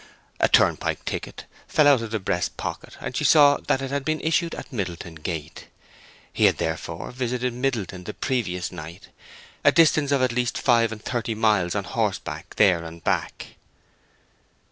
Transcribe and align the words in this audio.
A 0.39 0.47
turnpike 0.49 1.05
ticket 1.05 1.45
fell 1.67 1.87
out 1.87 2.01
of 2.01 2.09
the 2.09 2.19
breast 2.19 2.57
pocket, 2.57 2.97
and 2.99 3.15
she 3.15 3.23
saw 3.23 3.57
that 3.67 3.83
it 3.83 3.91
had 3.91 4.03
been 4.03 4.19
issued 4.21 4.55
at 4.55 4.73
Middleton 4.73 5.13
Gate. 5.13 5.67
He 6.33 6.45
had 6.45 6.57
therefore 6.57 7.11
visited 7.11 7.53
Middleton 7.53 8.05
the 8.05 8.15
previous 8.15 8.71
night, 8.71 9.09
a 9.63 9.71
distance 9.71 10.11
of 10.11 10.23
at 10.23 10.31
least 10.31 10.57
five 10.57 10.91
and 10.91 11.03
thirty 11.05 11.35
miles 11.35 11.75
on 11.75 11.83
horseback, 11.83 12.55
there 12.55 12.83
and 12.83 13.03
back. 13.03 13.49